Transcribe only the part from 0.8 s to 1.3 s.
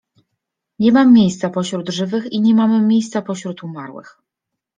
mam